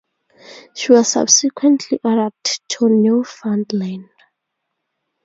[0.73, 2.33] She was subsequently ordered
[2.69, 4.09] to Newfoundland.